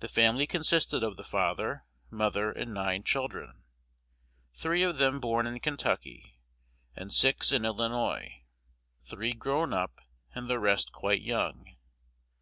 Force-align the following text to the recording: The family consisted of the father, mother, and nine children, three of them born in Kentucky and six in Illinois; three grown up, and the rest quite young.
The 0.00 0.08
family 0.08 0.46
consisted 0.46 1.02
of 1.02 1.16
the 1.16 1.24
father, 1.24 1.86
mother, 2.10 2.52
and 2.52 2.74
nine 2.74 3.02
children, 3.04 3.64
three 4.52 4.82
of 4.82 4.98
them 4.98 5.18
born 5.18 5.46
in 5.46 5.60
Kentucky 5.60 6.42
and 6.94 7.10
six 7.10 7.52
in 7.52 7.64
Illinois; 7.64 8.36
three 9.02 9.32
grown 9.32 9.72
up, 9.72 10.02
and 10.34 10.50
the 10.50 10.58
rest 10.60 10.92
quite 10.92 11.22
young. 11.22 11.74